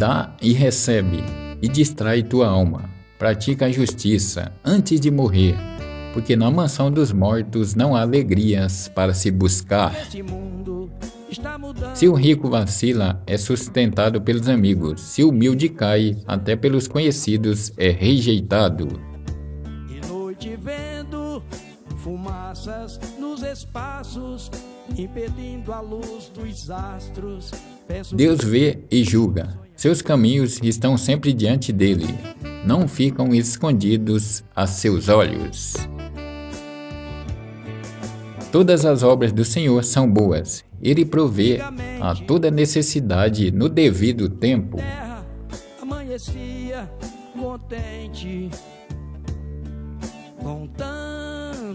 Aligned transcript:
Dá 0.00 0.34
e 0.40 0.54
recebe, 0.54 1.22
e 1.60 1.68
distrai 1.68 2.22
tua 2.22 2.48
alma. 2.48 2.88
Pratica 3.18 3.66
a 3.66 3.70
justiça 3.70 4.50
antes 4.64 4.98
de 4.98 5.10
morrer, 5.10 5.54
porque 6.14 6.34
na 6.34 6.50
mansão 6.50 6.90
dos 6.90 7.12
mortos 7.12 7.74
não 7.74 7.94
há 7.94 8.00
alegrias 8.00 8.88
para 8.88 9.12
se 9.12 9.30
buscar. 9.30 9.94
Se 11.94 12.08
o 12.08 12.14
rico 12.14 12.48
vacila, 12.48 13.22
é 13.26 13.36
sustentado 13.36 14.22
pelos 14.22 14.48
amigos. 14.48 15.02
Se 15.02 15.22
o 15.22 15.28
humilde 15.28 15.68
cai, 15.68 16.16
até 16.26 16.56
pelos 16.56 16.88
conhecidos 16.88 17.70
é 17.76 17.90
rejeitado. 17.90 18.88
E 19.86 20.00
noite 20.08 20.56
vendo 20.56 21.42
fumaças 21.98 22.98
nos 23.18 23.42
espaços, 23.42 24.50
impedindo 24.96 25.74
a 25.74 25.82
luz 25.82 26.30
dos 26.34 26.70
astros. 26.70 27.50
Deus 28.14 28.42
vê 28.42 28.82
e 28.90 29.04
julga. 29.04 29.68
Seus 29.80 30.02
caminhos 30.02 30.60
estão 30.62 30.94
sempre 30.98 31.32
diante 31.32 31.72
dele. 31.72 32.14
Não 32.66 32.86
ficam 32.86 33.34
escondidos 33.34 34.44
a 34.54 34.66
seus 34.66 35.08
olhos. 35.08 35.72
Todas 38.52 38.84
as 38.84 39.02
obras 39.02 39.32
do 39.32 39.42
Senhor 39.42 39.82
são 39.82 40.06
boas. 40.06 40.62
Ele 40.82 41.02
provê 41.06 41.60
a 41.98 42.14
toda 42.14 42.50
necessidade 42.50 43.50
no 43.50 43.70
devido 43.70 44.28
tempo. 44.28 44.76
Amanhecia 45.80 46.86
contente 47.34 48.50
com 50.42 50.66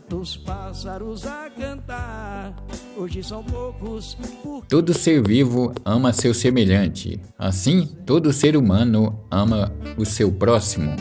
tantos 0.00 0.36
pássaros 0.36 1.26
a 1.26 1.50
cantar. 1.50 2.54
Hoje 2.96 3.22
são 3.22 3.42
poucos. 3.42 4.16
Por... 4.42 4.64
Todo 4.66 4.94
ser 4.94 5.26
vivo 5.26 5.72
ama 5.84 6.12
seu 6.12 6.32
semelhante. 6.32 7.20
Assim, 7.38 7.88
todo 8.06 8.32
ser 8.32 8.56
humano 8.56 9.18
ama 9.30 9.72
o 9.96 10.04
seu 10.04 10.32
próximo. 10.32 10.94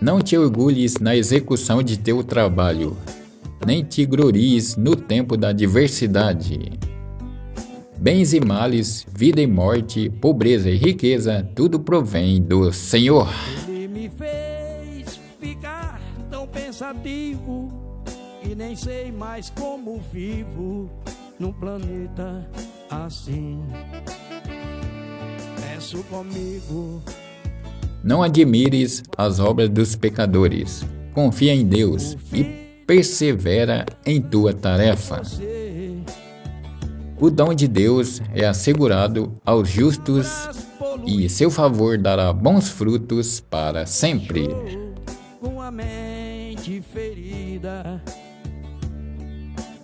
Não 0.00 0.20
te 0.20 0.36
orgulhes 0.36 0.98
na 0.98 1.16
execução 1.16 1.82
de 1.82 1.98
teu 1.98 2.22
trabalho, 2.22 2.96
nem 3.66 3.82
te 3.82 4.04
glories 4.04 4.76
no 4.76 4.94
tempo 4.94 5.36
da 5.36 5.48
adversidade. 5.48 6.72
Bens 7.96 8.34
e 8.34 8.40
males, 8.40 9.06
vida 9.16 9.40
e 9.40 9.46
morte, 9.46 10.10
pobreza 10.20 10.68
e 10.68 10.76
riqueza, 10.76 11.48
tudo 11.54 11.80
provém 11.80 12.42
do 12.42 12.70
Senhor. 12.70 13.26
Pensativo 16.74 17.68
e 18.42 18.52
nem 18.52 18.74
sei 18.74 19.12
mais 19.12 19.48
como 19.48 20.02
vivo 20.12 20.90
num 21.38 21.52
planeta 21.52 22.44
assim. 22.90 23.62
Peço 25.60 26.02
comigo. 26.04 27.00
Não 28.02 28.24
admires 28.24 29.04
as 29.16 29.38
obras 29.38 29.68
dos 29.68 29.94
pecadores. 29.94 30.84
Confia 31.12 31.54
em 31.54 31.64
Deus 31.64 32.16
e 32.32 32.42
persevera 32.84 33.86
em 34.04 34.20
tua 34.20 34.52
tarefa. 34.52 35.22
O 37.20 37.30
dom 37.30 37.54
de 37.54 37.68
Deus 37.68 38.20
é 38.34 38.44
assegurado 38.46 39.32
aos 39.46 39.68
justos 39.68 40.26
e 41.06 41.28
seu 41.28 41.52
favor 41.52 41.96
dará 41.96 42.32
bons 42.32 42.68
frutos 42.68 43.38
para 43.38 43.86
sempre. 43.86 44.48
Mente 46.66 46.80
ferida, 46.80 48.02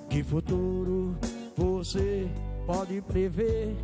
que 0.08 0.22
futuro 0.22 1.14
você 1.54 2.26
pode 2.66 3.02
prever? 3.02 3.76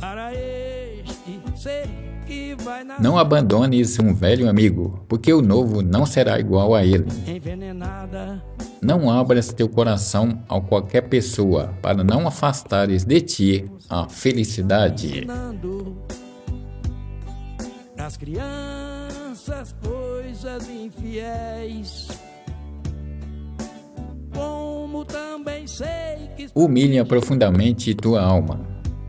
Para 0.00 0.32
este 0.34 1.40
ser 1.54 1.88
que 2.26 2.56
vai 2.64 2.82
nascer 2.82 3.00
Não 3.00 3.16
abandones 3.16 3.96
um 4.00 4.12
velho 4.12 4.48
amigo, 4.48 5.04
porque 5.06 5.32
o 5.32 5.40
novo 5.40 5.82
não 5.82 6.04
será 6.04 6.40
igual 6.40 6.74
a 6.74 6.84
ele. 6.84 7.06
envenenada, 7.28 8.42
Não 8.82 9.08
abras 9.08 9.52
teu 9.52 9.68
coração 9.68 10.42
a 10.48 10.60
qualquer 10.60 11.02
pessoa, 11.02 11.72
para 11.80 12.02
não 12.02 12.26
afastares 12.26 13.04
de 13.04 13.20
ti 13.20 13.70
a 13.88 14.08
felicidade. 14.08 15.18
ensinando 15.18 15.96
das 17.96 18.16
crianças 18.16 19.74
coisas 19.82 20.68
infiéis. 20.68 22.08
Como 24.32 25.04
também 25.04 25.66
sei 25.66 26.28
que 26.36 26.48
Humilha 26.54 27.04
profundamente 27.04 27.94
tua 27.94 28.22
alma, 28.22 28.60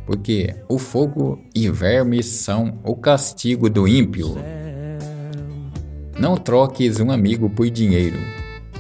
porque 0.06 0.56
o 0.70 0.80
fogo 0.80 1.40
e 1.54 1.70
vermes 1.70 2.26
são 2.28 2.80
o 2.84 2.96
castigo 2.96 3.70
do 3.70 3.88
ímpio. 3.88 4.36
Não 6.18 6.36
troques 6.36 7.00
um 7.00 7.12
amigo 7.12 7.50
por 7.50 7.70
dinheiro, 7.70 8.18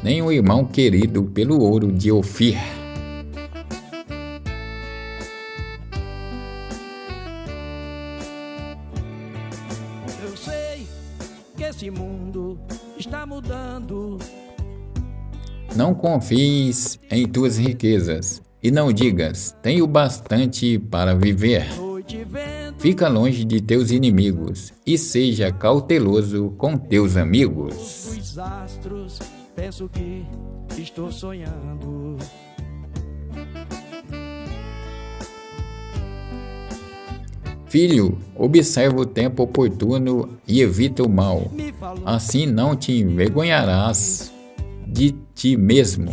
nem 0.01 0.21
um 0.21 0.31
irmão 0.31 0.65
querido 0.65 1.23
pelo 1.25 1.61
ouro 1.61 1.91
de 1.91 2.11
Ofir. 2.11 2.76
Esse 11.67 11.91
mundo 11.91 12.57
está 12.97 13.25
mudando. 13.25 14.17
Não 15.75 15.93
confies 15.93 16.97
em 17.11 17.27
tuas 17.27 17.57
riquezas, 17.57 18.41
e 18.63 18.71
não 18.71 18.91
digas, 18.91 19.55
tenho 19.61 19.85
bastante 19.85 20.79
para 20.79 21.13
viver. 21.13 21.67
Fica 22.77 23.09
longe 23.09 23.43
de 23.43 23.59
teus 23.59 23.91
inimigos, 23.91 24.71
e 24.85 24.97
seja 24.97 25.51
cauteloso 25.51 26.53
com 26.57 26.77
teus 26.77 27.17
amigos. 27.17 28.15
os 28.17 28.39
astros, 28.39 29.19
penso 29.55 29.89
que 29.89 30.25
estou 30.81 31.11
sonhando. 31.11 32.15
Filho, 37.69 38.17
observa 38.35 39.01
o 39.01 39.05
tempo 39.05 39.43
oportuno 39.43 40.37
e 40.47 40.61
evita 40.61 41.03
o 41.03 41.09
mal. 41.09 41.51
Assim 42.05 42.45
não 42.45 42.75
te 42.75 42.93
envergonharás 42.93 44.31
de 44.85 45.13
ti 45.35 45.57
mesmo. 45.57 46.09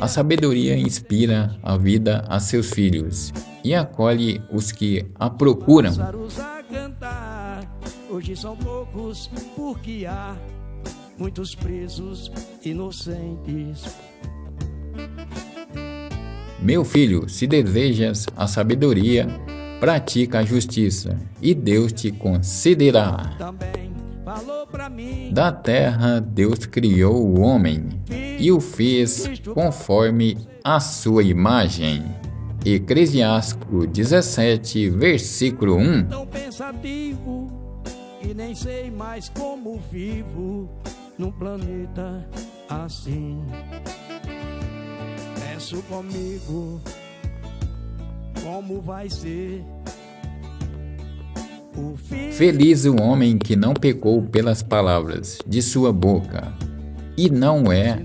a 0.00 0.08
sabedoria 0.08 0.76
inspira 0.76 1.56
a 1.62 1.76
vida 1.76 2.24
a 2.28 2.38
seus 2.38 2.70
filhos 2.70 3.32
e 3.64 3.74
acolhe 3.74 4.42
os 4.52 4.70
que 4.70 5.06
a 5.18 5.30
procuram. 5.30 5.92
Hoje 8.10 8.36
são 8.36 8.54
poucos, 8.54 9.30
porque 9.56 10.04
há 10.06 10.36
muitos 11.16 11.54
presos 11.54 12.30
inocentes. 12.62 13.84
Meu 16.62 16.84
filho, 16.84 17.28
se 17.28 17.44
desejas 17.44 18.24
a 18.36 18.46
sabedoria, 18.46 19.26
pratica 19.80 20.38
a 20.38 20.44
justiça, 20.44 21.18
e 21.40 21.54
Deus 21.54 21.92
te 21.92 22.12
concederá. 22.12 23.36
Da 25.32 25.50
terra 25.50 26.20
Deus 26.20 26.64
criou 26.64 27.26
o 27.26 27.40
homem 27.40 27.88
e 28.38 28.52
o 28.52 28.60
fez 28.60 29.28
conforme 29.52 30.38
a 30.62 30.78
sua 30.78 31.24
imagem. 31.24 32.04
Eclesiástico 32.64 33.84
17, 33.88 34.88
versículo 34.90 35.76
1. 35.78 36.04
tão 36.04 36.26
pensativo 36.28 37.48
e 38.22 38.32
nem 38.32 38.54
sei 38.54 38.88
mais 38.88 39.28
como 39.30 39.80
vivo 39.90 40.70
num 41.18 41.32
planeta 41.32 42.24
assim. 42.68 43.40
Penso 45.62 45.80
comigo 45.82 46.80
como 48.42 48.80
vai 48.80 49.08
ser 49.08 49.62
o. 51.76 51.96
Feliz 52.32 52.84
o 52.84 53.00
homem 53.00 53.38
que 53.38 53.54
não 53.54 53.72
pecou 53.72 54.20
pelas 54.22 54.60
palavras 54.60 55.38
de 55.46 55.62
sua 55.62 55.92
boca 55.92 56.52
e 57.16 57.30
não 57.30 57.70
é 57.70 58.02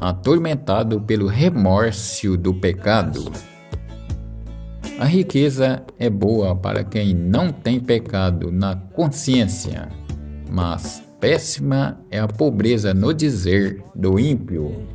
atormentado 0.00 1.00
pelo 1.00 1.26
remorso 1.26 2.36
do 2.36 2.54
pecado. 2.54 3.32
A 4.96 5.04
riqueza 5.04 5.82
é 5.98 6.08
boa 6.08 6.54
para 6.54 6.84
quem 6.84 7.12
não 7.12 7.50
tem 7.50 7.80
pecado 7.80 8.52
na 8.52 8.76
consciência, 8.76 9.88
mas 10.48 11.02
péssima 11.18 11.98
é 12.08 12.20
a 12.20 12.28
pobreza 12.28 12.94
no 12.94 13.12
dizer 13.12 13.82
do 13.96 14.16
ímpio. 14.16 14.86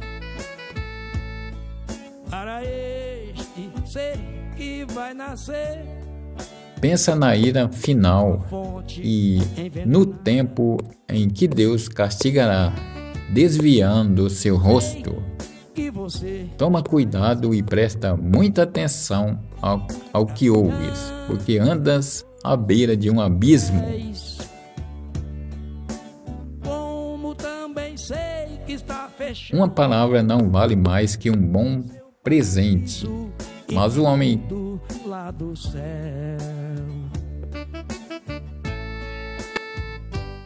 Para 2.30 2.64
este 2.64 3.72
ser 3.86 4.18
que 4.56 4.86
vai 4.86 5.14
nascer 5.14 6.06
Pensa 6.82 7.16
na 7.16 7.36
ira 7.36 7.70
final 7.70 8.46
e 9.00 9.40
no 9.86 10.06
tempo 10.06 10.78
em 11.10 11.30
que 11.30 11.48
Deus 11.48 11.88
castigará, 11.88 12.74
desviando 13.34 14.30
seu 14.30 14.58
rosto. 14.58 15.16
Toma 16.58 16.84
cuidado 16.84 17.56
e 17.56 17.64
presta 17.64 18.16
muita 18.16 18.64
atenção 18.64 19.40
ao, 19.62 19.88
ao 20.14 20.26
que 20.26 20.50
ouves, 20.50 21.14
porque 21.28 21.58
andas 21.58 22.26
à 22.44 22.56
beira 22.56 22.96
de 22.96 23.10
um 23.10 23.20
abismo. 23.20 23.84
Fechado. 29.18 29.58
Uma 29.58 29.70
palavra 29.70 30.22
não 30.22 30.50
vale 30.50 30.76
mais 30.76 31.16
que 31.16 31.32
um 31.32 31.38
bom 31.38 31.82
presente. 32.26 33.08
Mas 33.72 33.96
o 33.98 34.04
homem 34.04 34.42